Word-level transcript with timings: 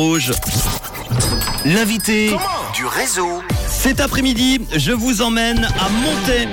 Rouge. 0.00 0.30
L'invité 1.64 2.30
du 2.72 2.86
réseau. 2.86 3.42
cet 3.68 3.98
après-midi, 3.98 4.60
je 4.76 4.92
vous 4.92 5.22
emmène 5.22 5.64
à 5.64 5.88
Montaix 5.88 6.46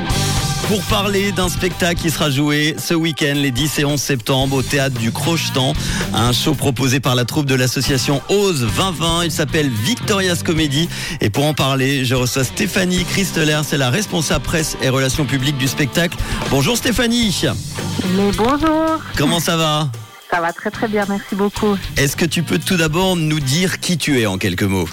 pour 0.67 0.81
parler 0.85 1.31
d'un 1.31 1.47
spectacle 1.47 2.01
qui 2.01 2.09
sera 2.09 2.31
joué 2.31 2.75
ce 2.83 2.95
week-end, 2.95 3.35
les 3.35 3.51
10 3.51 3.77
et 3.77 3.85
11 3.85 4.01
septembre, 4.01 4.55
au 4.55 4.61
théâtre 4.63 4.99
du 4.99 5.11
Crochetan. 5.11 5.73
Un 6.11 6.33
show 6.33 6.55
proposé 6.55 6.99
par 6.99 7.13
la 7.13 7.23
troupe 7.23 7.45
de 7.45 7.53
l'association 7.53 8.19
Ose 8.29 8.61
2020. 8.61 9.25
Il 9.25 9.31
s'appelle 9.31 9.69
Victoria's 9.69 10.41
Comedy. 10.41 10.89
Et 11.21 11.29
pour 11.29 11.45
en 11.45 11.53
parler, 11.53 12.03
je 12.03 12.15
reçois 12.15 12.45
Stéphanie 12.45 13.05
Christeler. 13.05 13.61
C'est 13.63 13.77
la 13.77 13.91
responsable 13.91 14.43
presse 14.43 14.75
et 14.81 14.89
relations 14.89 15.25
publiques 15.25 15.59
du 15.59 15.67
spectacle. 15.67 16.17
Bonjour 16.49 16.77
Stéphanie. 16.77 17.43
Mais 18.17 18.31
bonjour, 18.35 18.99
Comment 19.15 19.39
ça 19.39 19.55
va? 19.55 19.87
Ça 20.35 20.41
va 20.41 20.51
très 20.51 20.69
très 20.69 20.89
bien, 20.89 21.05
merci 21.07 21.33
beaucoup. 21.33 21.77
Est-ce 21.95 22.17
que 22.17 22.25
tu 22.25 22.43
peux 22.43 22.59
tout 22.59 22.75
d'abord 22.75 23.15
nous 23.15 23.39
dire 23.39 23.79
qui 23.79 23.97
tu 23.97 24.19
es 24.19 24.25
en 24.25 24.37
quelques 24.37 24.63
mots? 24.63 24.89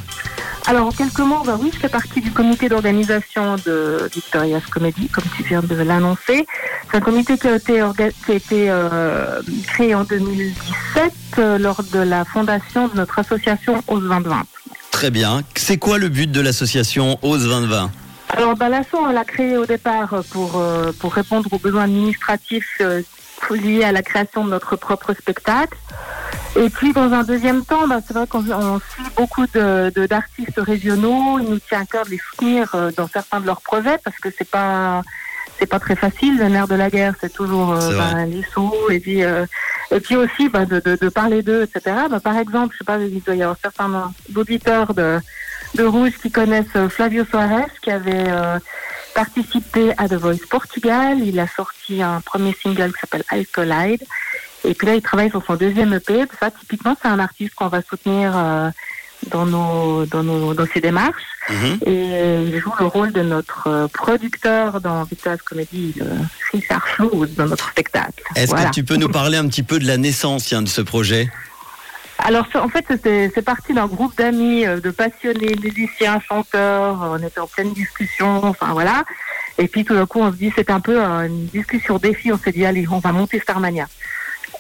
Alors 0.67 0.87
en 0.87 0.93
quelques 0.93 1.19
mots, 1.19 1.43
bah 1.45 1.59
oui, 1.61 1.73
je 1.75 1.81
fais 1.81 1.89
partie 1.89 2.21
du 2.21 2.31
comité 2.31 2.69
d'organisation 2.69 3.57
de 3.67 4.09
Victoria's 4.15 4.65
Comedy, 4.67 5.09
comme 5.09 5.25
tu 5.37 5.43
viens 5.43 5.61
de 5.61 5.75
l'annoncer. 5.75 6.47
C'est 6.89 6.99
un 6.99 7.01
comité 7.01 7.37
qui 7.37 7.49
a 7.49 7.57
été, 7.57 7.81
orga- 7.81 8.13
qui 8.25 8.31
a 8.31 8.35
été 8.37 8.71
euh, 8.71 9.43
créé 9.67 9.97
en 9.97 10.05
2017 10.05 11.13
euh, 11.39 11.59
lors 11.59 11.83
de 11.93 11.99
la 11.99 12.25
fondation 12.25 12.87
de 12.87 12.95
notre 12.95 13.19
association 13.19 13.83
Ose 13.89 14.03
2020. 14.03 14.43
Très 14.93 15.11
bien. 15.11 15.43
C'est 15.57 15.79
quoi 15.79 15.99
le 15.99 16.09
but 16.09 16.31
de 16.31 16.41
l'association 16.41 17.19
Ose 17.23 17.43
2020 17.49 17.91
Alors 18.37 18.55
bah, 18.55 18.69
l'asso, 18.69 18.95
on 18.97 19.11
l'a 19.11 19.25
créé 19.25 19.57
au 19.57 19.67
départ 19.67 20.23
pour, 20.31 20.61
euh, 20.61 20.93
pour 21.01 21.13
répondre 21.13 21.49
aux 21.53 21.59
besoins 21.59 21.83
administratifs 21.85 22.81
liés 23.51 23.85
à 23.85 23.93
la 23.93 24.03
création 24.03 24.45
de 24.45 24.51
notre 24.51 24.77
propre 24.77 25.13
spectacle. 25.15 25.77
Et 26.55 26.69
puis 26.69 26.93
dans 26.93 27.13
un 27.13 27.23
deuxième 27.23 27.65
temps, 27.65 27.87
bah, 27.89 28.01
c'est 28.07 28.13
vrai 28.15 28.27
qu'on 28.27 28.45
on 28.51 28.79
suit 28.79 29.05
beaucoup 29.17 29.47
de- 29.55 29.91
de- 29.95 30.07
d'artistes 30.07 30.59
régionaux. 30.61 31.39
Il 31.39 31.49
nous 31.49 31.59
tient 31.59 31.81
à 31.81 31.87
cœur 31.87 32.05
de 32.05 32.11
les 32.11 32.19
soutenir 32.19 32.71
euh, 32.75 32.91
dans 32.97 33.09
certains 33.09 33.41
de 33.41 33.47
leurs 33.47 33.63
projets 33.63 33.99
parce 34.05 34.17
que 34.19 34.29
c'est 34.37 34.49
pas 34.49 35.03
c'est 35.59 35.67
pas 35.67 35.79
très 35.81 35.97
facile. 35.97 36.39
Le 36.39 36.49
nerf 36.49 36.67
de 36.69 36.75
la 36.75 36.91
guerre, 36.91 37.15
c'est 37.21 37.33
toujours 37.33 37.73
euh, 37.73 37.97
bah, 37.97 38.25
les 38.27 38.43
sous 38.53 38.73
et 38.91 39.01
puis 39.01 39.23
euh, 39.23 39.47
et 39.91 40.01
puis 40.01 40.17
aussi 40.17 40.49
bah, 40.49 40.65
de, 40.67 40.81
de, 40.81 40.97
de 41.01 41.09
parler 41.09 41.43
d'eux, 41.43 41.63
etc. 41.63 41.97
Bah, 42.11 42.21
par 42.21 42.37
exemple, 42.37 42.75
je 42.75 42.79
sais 42.79 42.85
pas, 42.85 42.99
il 42.99 43.23
doit 43.23 43.35
y 43.35 43.43
avoir 43.43 43.57
certains 43.63 44.13
auditeurs 44.37 44.93
de 44.95 45.19
de 45.75 45.85
Rouge 45.85 46.13
qui 46.21 46.31
connaissent 46.31 46.67
euh, 46.77 46.91
Flavio 46.91 47.25
Soares 47.25 47.71
qui 47.81 47.91
avait 47.91 48.29
euh, 48.29 48.59
participé 49.15 49.93
à 49.99 50.09
The 50.09 50.15
Voice 50.15 50.47
Portugal. 50.49 51.19
Il 51.21 51.39
a 51.41 51.47
sorti 51.47 52.03
un 52.03 52.21
premier 52.21 52.57
single 52.63 52.93
qui 52.93 53.01
s'appelle 53.01 53.25
Alcolide. 53.29 54.03
Et 54.65 54.75
puis 54.75 54.87
là, 54.87 54.95
il 54.95 55.03
travaille 55.03 55.31
sur 55.31 55.45
son 55.45 55.55
deuxième 55.57 55.93
EP. 55.95 56.25
Ça, 56.41 56.51
typiquement, 56.51 56.97
c'est 57.01 57.09
un 57.09 57.19
artiste 57.19 57.55
qu'on 57.55 57.69
va 57.69 57.83
soutenir 57.83 58.33
euh, 58.37 58.71
dans 59.31 59.45
nos 59.47 60.07
dans 60.07 60.23
nos 60.23 60.55
dans 60.55 60.67
ses 60.73 60.81
démarches. 60.81 61.23
Mhm. 61.51 61.79
Et 61.87 62.43
il 62.47 62.61
joue 62.61 62.73
le 62.79 62.87
rôle 62.87 63.13
de 63.13 63.23
notre 63.23 63.67
euh, 63.67 63.89
producteur 63.89 64.81
dans 64.81 65.03
Victoria's 65.05 65.43
Comedy, 65.43 65.95
euh, 66.01 66.05
Richard 66.53 66.87
Flaus, 66.87 67.27
dans 67.37 67.47
notre 67.47 67.69
spectacle. 67.71 68.23
Est-ce 68.37 68.51
Voilà. 68.51 68.69
que 68.69 68.75
tu 68.75 68.85
peux 68.85 68.97
nous 68.97 69.09
parler 69.09 69.37
un 69.39 69.49
petit 69.49 69.65
peu 69.65 69.81
de 69.81 69.87
la 69.87 69.97
naissance 69.97 70.45
tiens, 70.45 70.63
de 70.63 70.69
ce 70.69 70.81
projet? 70.81 71.29
Alors, 72.25 72.47
en 72.55 72.69
fait, 72.69 72.85
c'est 73.03 73.43
parti 73.43 73.75
d'un 73.75 73.87
groupe 73.87 74.17
d'amis, 74.17 74.65
euh, 74.65 74.81
de 74.81 74.91
passionnés, 74.91 75.57
musiciens, 75.61 76.21
chanteurs. 76.21 76.99
On 77.01 77.19
était 77.19 77.41
en 77.41 77.49
pleine 77.49 77.73
discussion, 77.73 78.45
enfin 78.45 78.73
voilà. 78.73 79.05
Et 79.59 79.67
puis 79.67 79.85
tout 79.85 79.95
d'un 79.95 80.07
coup, 80.07 80.21
on 80.21 80.31
se 80.31 80.37
dit, 80.37 80.53
c'est 80.55 80.71
un 80.71 80.81
peu 80.81 81.03
euh, 81.03 81.27
une 81.27 81.47
discussion 81.47 81.99
défi. 81.99 82.33
On 82.33 82.39
s'est 82.39 82.53
dit, 82.53 82.65
allez, 82.65 82.87
on 82.91 82.99
va 82.99 83.11
monter 83.13 83.41
Starmania. 83.41 83.89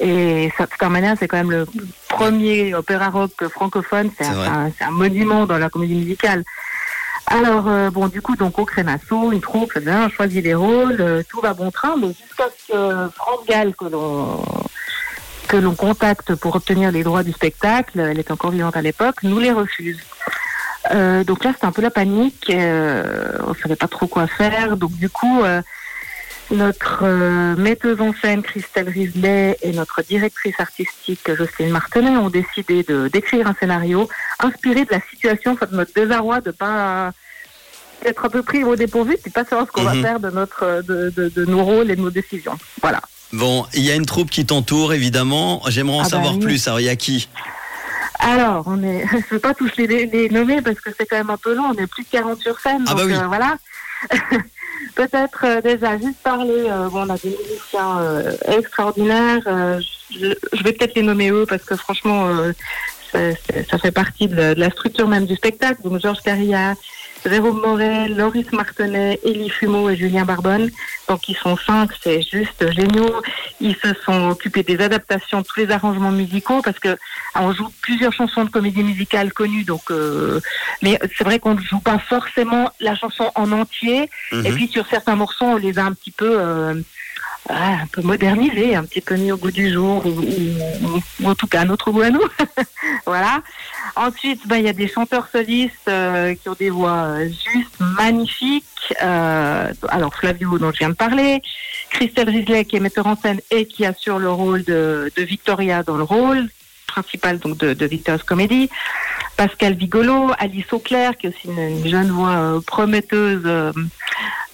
Et 0.01 0.53
Starmania, 0.75 1.15
c'est 1.17 1.29
quand 1.29 1.37
même 1.37 1.53
le 1.53 1.67
premier 2.09 2.75
opéra 2.75 3.11
rock 3.11 3.47
francophone. 3.49 4.11
C'est 4.19 4.27
un, 4.27 4.91
monument 4.91 5.47
dans 5.47 5.59
la 5.59 5.71
comédie 5.71 5.95
musicale. 5.95 6.43
Alors, 7.27 7.69
euh, 7.69 7.91
bon, 7.91 8.09
du 8.09 8.21
coup, 8.21 8.37
donc 8.37 8.59
au 8.59 8.65
Crémasso, 8.65 9.33
une 9.33 9.41
troupe, 9.41 9.79
bien, 9.79 10.07
on 10.07 10.09
choisit 10.11 10.43
les 10.43 10.55
rôles, 10.55 11.01
euh, 11.01 11.23
tout 11.29 11.41
va 11.41 11.55
bon 11.55 11.71
train, 11.71 11.95
mais 11.97 12.09
jusqu'à 12.09 12.49
ce 12.51 12.73
que 12.73 13.09
France 13.15 13.47
Gall, 13.49 13.75
que 13.75 13.85
l'on 13.85 14.43
que 15.53 15.59
l'on 15.59 15.75
contacte 15.75 16.35
pour 16.35 16.57
obtenir 16.57 16.91
les 16.93 17.03
droits 17.05 17.23
du 17.23 17.33
spectacle, 17.33 18.01
elle 18.01 18.19
est 18.19 18.31
encore 18.31 18.53
vivante 18.53 18.75
à 18.75 18.81
l'époque, 18.81 19.17
nous 19.23 19.39
les 19.39 19.53
refuse. 19.53 19.99
Euh, 20.95 21.25
donc 21.25 21.45
là, 21.45 21.51
c'était 21.53 21.67
un 21.67 21.73
peu 21.73 21.83
la 21.83 21.91
panique. 21.91 22.47
euh, 22.49 23.37
on 23.47 23.53
savait 23.55 23.77
pas 23.77 23.87
trop 23.87 24.07
quoi 24.07 24.27
faire. 24.27 24.79
Donc 24.79 24.93
du 24.93 25.11
coup, 25.11 25.43
euh, 25.45 25.61
notre 26.51 27.05
metteuse 27.59 28.01
en 28.01 28.13
scène, 28.21 28.43
Christelle 28.43 28.89
Risley, 28.89 29.59
et 29.63 29.73
notre 29.73 30.01
directrice 30.03 30.59
artistique, 30.59 31.31
Jocelyne 31.35 31.71
Martenet, 31.71 32.17
ont 32.17 32.31
décidé 32.31 32.83
de 32.83 33.09
d'écrire 33.09 33.47
un 33.47 33.55
scénario 33.61 34.09
inspiré 34.41 34.87
de 34.87 34.91
la 34.93 35.01
situation, 35.11 35.53
enfin, 35.53 35.67
de 35.71 35.77
notre 35.77 35.93
désarroi 35.93 36.41
de 36.41 36.51
pas 36.51 37.13
être 38.07 38.25
un 38.25 38.31
peu 38.31 38.43
pris 38.43 38.65
au 38.65 38.75
dépourvu, 38.75 39.17
puis 39.23 39.31
pas 39.31 39.45
savoir 39.45 39.67
ce 39.67 39.73
qu'on 39.73 39.83
Mhm. 39.83 40.01
va 40.01 40.09
faire 40.09 40.19
de 40.21 40.31
notre 40.31 40.83
de, 40.83 41.11
de, 41.11 41.29
de 41.29 41.45
nos 41.45 41.63
rôles 41.63 41.91
et 41.91 41.97
de 41.97 42.01
nos 42.01 42.11
décisions. 42.11 42.57
Voilà. 42.81 43.01
Bon, 43.33 43.67
il 43.75 43.83
y 43.83 43.91
a 43.91 43.95
une 43.95 44.07
troupe 44.07 44.31
qui 44.31 44.45
t'entoure 44.45 44.93
évidemment. 44.93 45.63
J'aimerais 45.69 45.97
en 45.97 46.01
Ah 46.01 46.05
bah 46.05 46.09
savoir 46.11 46.35
oui. 46.35 46.41
plus. 46.41 46.67
Alors, 46.69 46.81
il 46.81 46.85
y 46.87 46.89
a 46.91 46.97
qui? 46.97 47.29
Alors, 48.19 48.65
on 48.67 48.83
est, 48.83 49.05
je 49.11 49.17
ne 49.17 49.23
veux 49.31 49.39
pas 49.39 49.55
tous 49.55 49.71
les, 49.79 49.87
les 50.07 50.29
nommer 50.29 50.61
parce 50.63 50.79
que 50.81 50.91
c'est 50.97 51.07
quand 51.07 51.17
même 51.17 51.31
un 51.31 51.37
peu 51.39 51.55
long. 51.55 51.65
On 51.75 51.83
est 51.83 51.87
plus 51.87 52.05
de 52.05 52.09
40 52.11 52.41
sur 52.41 52.59
scène. 52.61 52.85
Ah 52.87 52.91
donc 52.95 52.99
bah 52.99 53.05
oui. 53.07 53.15
euh, 53.15 53.27
voilà. 53.27 53.57
Peut-être 54.95 55.45
euh, 55.45 55.61
déjà 55.63 55.97
juste 55.97 56.19
parler. 56.23 56.65
euh, 56.69 56.89
bon, 56.89 57.07
on 57.07 57.11
a 57.11 57.17
des 57.19 57.31
musiciens 57.31 58.23
extraordinaires. 58.59 59.41
je, 60.11 60.35
je 60.53 60.63
vais 60.63 60.73
peut-être 60.73 60.95
les 60.95 61.03
nommer 61.03 61.31
eux 61.31 61.47
parce 61.49 61.63
que 61.63 61.77
franchement, 61.77 62.29
ça, 63.13 63.79
fait 63.79 63.93
partie 63.93 64.27
de, 64.29 64.35
la- 64.37 64.55
de 64.55 64.61
la 64.61 64.71
structure 64.71 65.09
même 65.09 65.25
du 65.27 65.37
spectacle. 65.37 65.81
Donc 65.83 66.01
Georges 66.01 66.21
Carilla, 66.25 66.75
Jérôme 67.25 67.61
Morel, 67.61 68.17
Loris 68.17 68.51
Martenet, 68.53 69.21
Élie 69.23 69.49
Fumeau 69.49 69.89
et 69.89 69.97
Julien 69.97 70.25
Barbonne. 70.25 70.71
Donc 71.09 71.29
ils 71.29 71.37
sont 71.37 71.57
cinq, 71.57 71.91
c'est 72.03 72.23
juste 72.23 72.71
géniaux. 72.73 73.23
Ils 73.61 73.77
se 73.77 73.95
sont 74.05 74.31
occupés 74.31 74.63
des 74.63 74.81
adaptations, 74.81 75.41
de 75.41 75.47
tous 75.47 75.61
les 75.61 75.71
arrangements 75.71 76.11
musicaux 76.11 76.63
parce 76.63 76.79
que 76.79 76.97
ah, 77.35 77.43
on 77.43 77.53
joue 77.53 77.69
plusieurs 77.81 78.13
chansons 78.13 78.45
de 78.45 78.51
comédie 78.51 78.83
musicale 78.83 79.33
connues. 79.33 79.65
Donc, 79.65 79.91
euh, 79.91 80.41
mais 80.83 80.99
c'est 81.17 81.25
vrai 81.25 81.39
qu'on 81.39 81.55
ne 81.55 81.61
joue 81.61 81.81
pas 81.81 81.99
forcément 81.99 82.71
la 82.81 82.95
chanson 82.95 83.31
en 83.35 83.53
entier. 83.53 84.11
Mhm. 84.33 84.47
Et 84.47 84.53
puis 84.53 84.69
sur 84.69 84.87
certains 84.89 85.17
morceaux, 85.17 85.47
on 85.47 85.57
les 85.57 85.79
a 85.79 85.85
un 85.85 85.93
petit 85.93 86.11
peu, 86.11 86.41
euh, 86.41 86.75
ah, 87.55 87.83
un 87.83 87.87
peu 87.87 88.01
modernisés, 88.01 88.75
un 88.75 88.85
petit 88.85 89.03
peu 89.03 89.17
mis 89.17 89.31
au 89.31 89.37
goût 89.37 89.51
du 89.51 89.71
jour, 89.71 90.03
ou, 90.07 91.27
en 91.29 91.35
tout 91.35 91.47
cas 91.47 91.61
à 91.61 91.65
notre 91.65 91.91
goût 91.91 92.01
à 92.01 92.11
nous. 92.11 92.25
voilà. 93.07 93.43
Ensuite, 93.95 94.47
ben, 94.47 94.57
il 94.57 94.65
y 94.65 94.69
a 94.69 94.73
des 94.73 94.89
chanteurs 94.89 95.29
solistes 95.31 95.89
euh, 95.89 96.35
qui 96.35 96.49
ont 96.49 96.57
des 96.59 96.71
voix 96.71 97.05
euh, 97.05 97.29
juste 97.29 97.79
magnifiques. 97.79 98.65
Euh, 99.03 99.73
alors 99.89 100.15
Flavio, 100.15 100.59
dont 100.59 100.73
je 100.73 100.79
viens 100.79 100.89
de 100.89 100.95
parler, 100.95 101.43
Christelle 101.91 102.31
Risley, 102.31 102.65
qui 102.65 102.77
est 102.77 102.81
metteur 102.81 103.07
en 103.07 103.17
scène 103.17 103.41
et 103.51 103.67
qui 103.67 103.85
assure 103.85 104.19
le 104.19 104.31
rôle 104.31 104.65
de, 104.65 105.13
Victoria 105.19 105.83
dans 105.83 105.97
le 105.97 106.05
rôle 106.05 106.49
principal 106.87 107.39
donc 107.39 107.59
de, 107.59 107.87
Victoria's 107.87 108.23
Comedy. 108.23 108.71
Pascal 109.37 109.75
Vigolo, 109.75 110.31
Alice 110.39 110.73
Auclair, 110.73 111.17
qui 111.17 111.27
est 111.27 111.31
aussi 111.31 111.49
une, 111.49 111.59
une 111.59 111.87
jeune 111.87 112.11
voix 112.11 112.61
prometteuse 112.67 113.73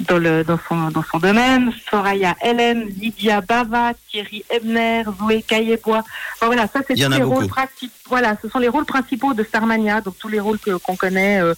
dans, 0.00 0.18
le, 0.18 0.44
dans, 0.44 0.58
son, 0.68 0.88
dans 0.90 1.04
son 1.10 1.18
domaine, 1.18 1.72
Soraya 1.90 2.34
Hélène, 2.42 2.86
Lydia 3.00 3.40
Bava, 3.40 3.92
Thierry 4.10 4.44
Ebner, 4.50 5.02
Zoé 5.18 5.42
Caillebois. 5.42 6.04
Enfin, 6.34 6.46
voilà, 6.46 6.62
ça 6.68 6.80
c'est 6.86 6.94
tous 6.94 7.10
les 7.10 7.18
beaucoup. 7.20 7.34
rôles 7.36 7.48
principaux. 7.48 7.92
Voilà, 8.08 8.36
ce 8.40 8.48
sont 8.48 8.58
les 8.58 8.68
rôles 8.68 8.84
principaux 8.86 9.34
de 9.34 9.42
Starmania, 9.44 10.00
donc 10.00 10.14
tous 10.18 10.28
les 10.28 10.40
rôles 10.40 10.58
qu'on 10.82 10.96
connaît. 10.96 11.40
euh, 11.40 11.54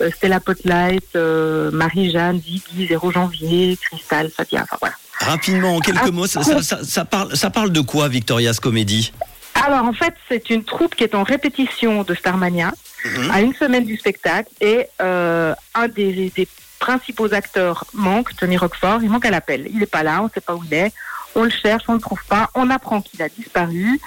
euh, 0.00 0.10
Stella 0.10 0.40
Potlight, 0.40 1.04
euh, 1.16 1.70
Marie-Jeanne, 1.70 2.40
Ziggy, 2.40 2.86
Zéro 2.88 3.12
Janvier, 3.12 3.76
Cristal, 3.80 4.30
enfin 4.38 4.64
voilà. 4.80 4.94
Rapidement, 5.20 5.76
en 5.76 5.80
quelques 5.80 6.00
Ah, 6.06 6.10
mots, 6.10 6.26
ça, 6.26 6.42
ça- 6.42 6.62
ça- 6.62 6.82
ça 6.82 7.04
parle, 7.04 7.36
ça 7.36 7.50
parle 7.50 7.70
de 7.70 7.80
quoi 7.82 8.08
Victoria's 8.08 8.58
Comedy 8.58 9.12
Alors 9.54 9.84
en 9.84 9.92
fait, 9.92 10.14
c'est 10.30 10.48
une 10.48 10.64
troupe 10.64 10.94
qui 10.94 11.04
est 11.04 11.14
en 11.14 11.22
répétition 11.22 12.04
de 12.04 12.14
Starmania 12.14 12.72
Mhm. 13.04 13.30
à 13.30 13.40
une 13.42 13.54
semaine 13.54 13.84
du 13.84 13.96
spectacle 13.98 14.48
et 14.62 14.86
euh, 15.02 15.54
un 15.74 15.88
des, 15.88 16.32
des 16.34 16.48
principaux 16.82 17.32
acteurs 17.32 17.84
manque, 17.94 18.34
Tony 18.34 18.56
Roquefort, 18.56 19.00
il 19.04 19.10
manque 19.10 19.24
à 19.24 19.30
l'appel. 19.30 19.68
Il 19.70 19.78
n'est 19.78 19.86
pas 19.86 20.02
là, 20.02 20.20
on 20.20 20.24
ne 20.24 20.30
sait 20.30 20.40
pas 20.40 20.56
où 20.56 20.62
il 20.64 20.74
est, 20.74 20.92
on 21.36 21.44
le 21.44 21.50
cherche, 21.50 21.84
on 21.86 21.92
ne 21.92 21.98
le 21.98 22.02
trouve 22.02 22.24
pas, 22.28 22.50
on 22.56 22.70
apprend 22.70 23.00
qu'il 23.00 23.22
a 23.22 23.28
disparu. 23.28 24.00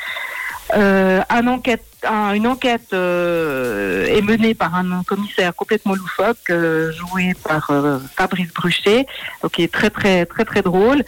Euh, 0.76 1.22
une 1.32 2.48
enquête 2.48 2.94
euh, 2.94 4.06
est 4.08 4.22
menée 4.22 4.56
par 4.56 4.76
un 4.76 5.04
commissaire 5.04 5.56
complètement 5.56 5.96
loufoque, 5.96 6.50
euh, 6.50 6.92
joué 6.92 7.34
par 7.48 7.72
Fabrice 8.18 8.54
Bruchet, 8.54 9.08
qui 9.54 9.64
est 9.64 9.72
très 9.72 9.90
très 9.90 10.26
très 10.26 10.44
très 10.44 10.62
drôle. 10.62 11.04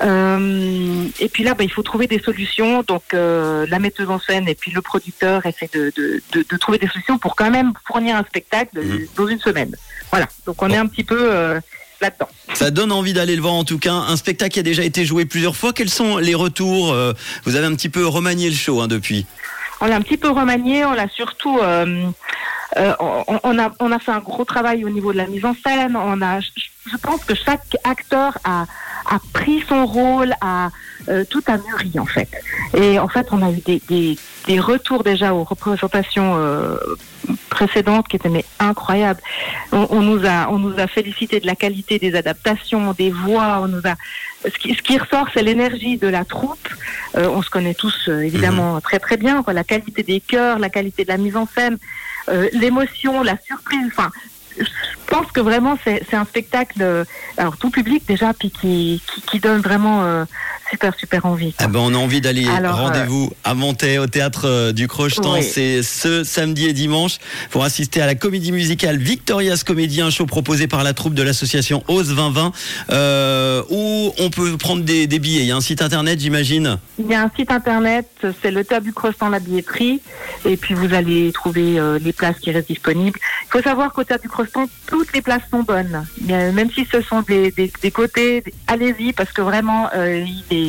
Euh, 0.00 1.06
et 1.20 1.28
puis 1.28 1.44
là, 1.44 1.54
bah, 1.54 1.64
il 1.64 1.70
faut 1.72 1.82
trouver 1.82 2.06
des 2.06 2.18
solutions. 2.20 2.82
Donc 2.82 3.02
euh, 3.14 3.66
la 3.68 3.78
metteuse 3.78 4.08
en 4.10 4.18
scène 4.18 4.48
et 4.48 4.54
puis 4.54 4.70
le 4.70 4.80
producteur 4.80 5.44
essaient 5.46 5.70
de, 5.72 5.92
de, 5.96 6.22
de, 6.32 6.46
de 6.48 6.56
trouver 6.56 6.78
des 6.78 6.88
solutions 6.88 7.18
pour 7.18 7.36
quand 7.36 7.50
même 7.50 7.72
fournir 7.86 8.16
un 8.16 8.24
spectacle 8.24 8.80
Mhm. 8.80 9.06
dans 9.16 9.26
une 9.28 9.38
semaine. 9.40 9.74
Voilà. 10.10 10.26
Donc 10.46 10.62
on 10.62 10.70
est 10.70 10.76
un 10.76 10.86
petit 10.86 11.04
peu 11.04 11.18
euh, 11.32 11.60
là-dedans. 12.00 12.28
Ça 12.54 12.70
donne 12.70 12.90
envie 12.92 13.12
d'aller 13.12 13.36
le 13.36 13.42
voir 13.42 13.54
en 13.54 13.64
tout 13.64 13.78
cas. 13.78 13.92
Un 13.92 14.16
spectacle 14.16 14.52
qui 14.54 14.60
a 14.60 14.62
déjà 14.62 14.82
été 14.82 15.04
joué 15.04 15.24
plusieurs 15.26 15.56
fois. 15.56 15.72
Quels 15.72 15.90
sont 15.90 16.16
les 16.18 16.34
retours 16.34 16.92
euh, 16.92 17.12
Vous 17.44 17.56
avez 17.56 17.66
un 17.66 17.74
petit 17.74 17.88
peu 17.90 18.06
remanié 18.06 18.48
le 18.48 18.56
show 18.56 18.80
hein, 18.80 18.88
depuis? 18.88 19.26
on 19.80 19.86
l'a 19.86 19.96
un 19.96 20.00
petit 20.00 20.16
peu 20.16 20.30
remanié, 20.30 20.84
on 20.84 20.92
l'a 20.92 21.08
surtout, 21.08 21.58
euh, 21.58 22.06
on, 23.00 23.24
on 23.42 23.58
a, 23.58 23.72
on 23.80 23.90
a 23.90 23.98
fait 23.98 24.12
un 24.12 24.20
gros 24.20 24.44
travail 24.44 24.84
au 24.84 24.88
niveau 24.88 25.12
de 25.12 25.16
la 25.18 25.26
mise 25.26 25.44
en 25.44 25.56
scène. 25.66 25.96
On 25.96 26.22
a, 26.22 26.38
je, 26.38 26.50
je 26.88 26.96
pense 26.98 27.24
que 27.24 27.34
chaque 27.34 27.76
acteur 27.82 28.38
a, 28.44 28.66
a 29.12 29.18
pris 29.32 29.62
son 29.68 29.86
rôle, 29.86 30.32
a 30.40 30.70
euh, 31.08 31.24
tout 31.28 31.42
a 31.46 31.56
mûri 31.58 31.92
en 31.98 32.06
fait. 32.06 32.30
Et 32.74 32.98
en 32.98 33.08
fait, 33.08 33.26
on 33.32 33.42
a 33.42 33.50
eu 33.50 33.60
des, 33.60 33.82
des, 33.88 34.16
des 34.46 34.58
retours 34.60 35.02
déjà 35.04 35.34
aux 35.34 35.44
représentations 35.44 36.34
euh, 36.36 36.76
précédentes 37.50 38.06
qui 38.08 38.16
étaient 38.16 38.34
mais 38.38 38.44
incroyables. 38.58 39.20
On, 39.72 39.86
on 39.90 40.00
nous 40.00 40.24
a, 40.24 40.48
on 40.50 40.58
nous 40.58 40.78
a 40.78 40.86
félicité 40.86 41.40
de 41.40 41.46
la 41.46 41.56
qualité 41.56 41.98
des 41.98 42.14
adaptations, 42.14 42.92
des 42.92 43.10
voix. 43.10 43.60
On 43.64 43.68
nous 43.68 43.84
a, 43.84 43.94
ce 44.44 44.56
qui, 44.58 44.74
ce 44.74 44.82
qui 44.82 44.96
ressort, 44.96 45.28
c'est 45.34 45.42
l'énergie 45.42 45.98
de 45.98 46.08
la 46.08 46.24
troupe. 46.24 46.68
Euh, 47.16 47.28
on 47.28 47.42
se 47.42 47.50
connaît 47.50 47.74
tous 47.74 48.08
évidemment 48.08 48.80
très 48.80 48.98
très 48.98 49.18
bien. 49.18 49.42
Quoi. 49.42 49.52
La 49.52 49.64
qualité 49.64 50.02
des 50.02 50.20
chœurs, 50.20 50.58
la 50.58 50.70
qualité 50.70 51.04
de 51.04 51.10
la 51.10 51.18
mise 51.18 51.36
en 51.36 51.46
scène, 51.46 51.76
l'émotion, 52.52 53.22
la 53.22 53.36
surprise. 53.48 53.88
Enfin, 53.88 54.10
pense 55.12 55.30
que 55.30 55.40
vraiment 55.40 55.76
c'est 55.84 56.14
un 56.14 56.24
spectacle, 56.24 57.04
alors 57.36 57.56
tout 57.58 57.70
public 57.70 58.04
déjà, 58.06 58.32
puis 58.32 58.50
qui, 58.50 59.02
qui, 59.06 59.20
qui 59.20 59.40
donne 59.40 59.60
vraiment 59.60 60.04
euh, 60.04 60.24
super 60.72 60.94
super 60.98 61.26
envie. 61.26 61.54
Eh 61.62 61.66
ben, 61.66 61.80
on 61.80 61.94
a 61.94 61.98
envie 61.98 62.20
d'aller. 62.20 62.46
Euh, 62.46 62.72
Rendez-vous 62.72 63.30
à 63.44 63.54
Montaix 63.54 63.98
au 63.98 64.06
théâtre 64.06 64.46
euh, 64.46 64.72
du 64.72 64.88
Crochetan. 64.88 65.34
Oui. 65.34 65.42
C'est 65.42 65.82
ce 65.82 66.24
samedi 66.24 66.66
et 66.66 66.72
dimanche 66.72 67.18
pour 67.50 67.62
assister 67.62 68.00
à 68.00 68.06
la 68.06 68.14
comédie 68.14 68.52
musicale 68.52 68.96
Victoria's 68.96 69.64
Comedy, 69.64 70.00
un 70.00 70.10
show 70.10 70.24
proposé 70.24 70.66
par 70.66 70.82
la 70.82 70.94
troupe 70.94 71.14
de 71.14 71.22
l'association 71.22 71.84
Ose 71.88 72.08
2020 72.08 72.52
euh, 72.90 73.62
où 73.70 74.14
on 74.18 74.30
peut 74.30 74.56
prendre 74.56 74.82
des, 74.82 75.06
des 75.06 75.18
billets. 75.18 75.42
Il 75.42 75.46
y 75.46 75.52
a 75.52 75.56
un 75.56 75.60
site 75.60 75.82
internet, 75.82 76.18
j'imagine. 76.20 76.78
Il 76.98 77.06
y 77.06 77.14
a 77.14 77.22
un 77.22 77.30
site 77.36 77.50
internet, 77.50 78.08
c'est 78.40 78.50
le 78.50 78.64
Tabu 78.64 78.92
Croissant 78.92 79.28
la 79.28 79.40
billetterie, 79.40 80.00
et 80.46 80.56
puis 80.56 80.74
vous 80.74 80.94
allez 80.94 81.32
trouver 81.32 81.78
euh, 81.78 81.98
les 81.98 82.12
places 82.12 82.38
qui 82.38 82.50
restent 82.50 82.68
disponibles. 82.68 83.18
Il 83.46 83.50
faut 83.50 83.62
savoir 83.62 83.92
qu'au 83.92 84.04
Théâtre 84.04 84.22
du 84.22 84.28
Croissant, 84.28 84.66
toutes 84.86 85.12
les 85.12 85.20
places 85.20 85.42
sont 85.50 85.62
bonnes. 85.62 86.06
Même 86.26 86.70
si 86.70 86.86
ce 86.90 87.02
sont 87.02 87.20
des, 87.20 87.50
des, 87.50 87.70
des 87.82 87.90
côtés, 87.90 88.42
allez-y 88.66 89.12
parce 89.12 89.32
que 89.32 89.42
vraiment 89.42 89.90
il, 89.92 90.42
est, 90.50 90.61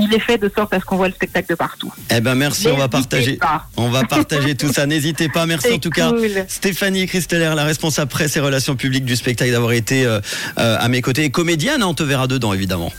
il 0.00 0.14
est 0.14 0.20
fait 0.20 0.38
de 0.38 0.50
sorte 0.54 0.72
à 0.74 0.80
ce 0.80 0.84
qu'on 0.84 0.96
voit 0.96 1.08
le 1.08 1.14
spectacle 1.14 1.50
de 1.50 1.54
partout. 1.54 1.92
Eh 2.14 2.20
ben 2.20 2.34
merci, 2.34 2.68
on 2.68 2.76
va 2.76 2.88
partager. 2.88 3.36
pas. 3.36 3.66
On 3.76 3.88
va 3.88 4.04
partager 4.04 4.54
tout 4.54 4.72
ça. 4.72 4.86
N'hésitez 4.86 5.28
pas. 5.28 5.46
Merci 5.46 5.72
en 5.72 5.78
tout 5.78 5.90
cas. 5.90 6.10
cool. 6.10 6.44
Stéphanie 6.48 7.06
Christeller, 7.06 7.52
la 7.54 7.64
responsable 7.64 8.10
presse 8.10 8.36
et 8.36 8.40
relations 8.40 8.76
publiques 8.76 9.04
du 9.04 9.16
spectacle, 9.16 9.50
d'avoir 9.52 9.72
été 9.72 10.04
euh, 10.04 10.20
euh, 10.58 10.76
à 10.78 10.88
mes 10.88 11.02
côtés. 11.02 11.24
Et 11.24 11.30
comédienne, 11.30 11.82
hein, 11.82 11.88
on 11.88 11.94
te 11.94 12.02
verra 12.02 12.26
dedans, 12.26 12.52
évidemment. 12.52 12.92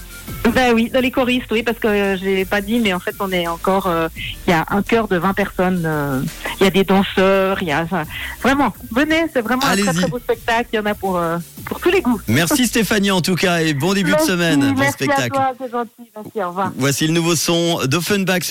Ben 0.53 0.73
oui, 0.73 0.89
dans 0.91 0.99
les 0.99 1.11
choristes, 1.11 1.51
oui, 1.51 1.63
parce 1.63 1.79
que 1.79 1.87
euh, 1.87 2.17
j'ai 2.17 2.45
pas 2.45 2.61
dit, 2.61 2.79
mais 2.79 2.93
en 2.93 2.99
fait 2.99 3.15
on 3.19 3.31
est 3.31 3.47
encore, 3.47 3.87
euh, 3.87 4.07
il 4.47 4.51
y 4.51 4.53
a 4.53 4.65
un 4.69 4.81
chœur 4.81 5.07
de 5.07 5.17
20 5.17 5.33
personnes, 5.33 5.83
euh, 5.85 6.21
il 6.59 6.63
y 6.63 6.67
a 6.67 6.69
des 6.69 6.83
danseurs, 6.83 7.61
il 7.61 7.67
y 7.67 7.71
a 7.71 7.85
vraiment, 8.41 8.73
venez, 8.91 9.25
c'est 9.33 9.41
vraiment 9.41 9.65
un 9.65 9.75
très 9.75 9.93
très 9.93 10.07
beau 10.07 10.19
spectacle, 10.19 10.69
il 10.73 10.77
y 10.77 10.79
en 10.79 10.85
a 10.85 10.95
pour 10.95 11.17
euh, 11.17 11.37
pour 11.65 11.79
tous 11.79 11.89
les 11.89 12.01
goûts. 12.01 12.19
Merci 12.27 12.67
Stéphanie 12.67 13.11
en 13.11 13.21
tout 13.21 13.35
cas 13.35 13.59
et 13.61 13.73
bon 13.73 13.93
début 13.93 14.13
de 14.13 14.19
semaine. 14.19 14.59
Bon 14.59 14.73
merci 14.79 14.93
spectacle. 14.93 15.21
à 15.23 15.29
toi, 15.29 15.53
c'est 15.59 15.71
gentil, 15.71 16.09
merci, 16.15 16.43
au 16.43 16.49
revoir. 16.49 16.71
Voici 16.77 17.07
le 17.07 17.13
nouveau 17.13 17.35
son 17.35 17.85
d'Offenbach 17.85 18.43
sur 18.43 18.47